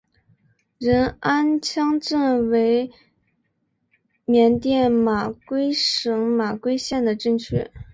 [0.79, 2.89] 仁安羌镇为
[4.25, 7.69] 缅甸马圭省马圭县的镇区。